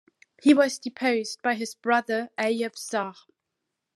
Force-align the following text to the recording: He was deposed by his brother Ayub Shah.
He 0.41 0.55
was 0.55 0.79
deposed 0.79 1.43
by 1.43 1.53
his 1.53 1.75
brother 1.75 2.31
Ayub 2.35 2.75
Shah. 2.75 3.13